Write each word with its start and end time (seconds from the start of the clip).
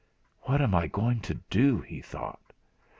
'What 0.45 0.63
am 0.63 0.73
I 0.73 0.87
going 0.87 1.19
to 1.19 1.35
do?' 1.51 1.79
he 1.81 2.01
thought. 2.01 2.53